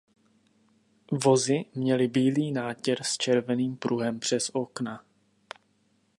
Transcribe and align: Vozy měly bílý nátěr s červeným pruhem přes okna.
Vozy 1.11 1.65
měly 1.75 2.07
bílý 2.07 2.51
nátěr 2.51 3.03
s 3.03 3.17
červeným 3.17 3.77
pruhem 3.77 4.19
přes 4.19 4.49
okna. 4.53 5.03